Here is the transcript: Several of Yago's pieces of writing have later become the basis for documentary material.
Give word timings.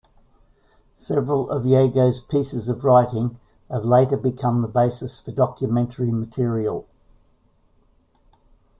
Several 0.97 1.47
of 1.51 1.61
Yago's 1.63 2.21
pieces 2.21 2.67
of 2.67 2.83
writing 2.83 3.39
have 3.69 3.85
later 3.85 4.17
become 4.17 4.61
the 4.63 4.67
basis 4.67 5.19
for 5.19 5.31
documentary 5.31 6.09
material. 6.11 6.87